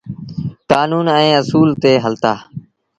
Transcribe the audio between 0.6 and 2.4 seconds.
ڪآنون ائيٚݩ اسول تي هلتآ۔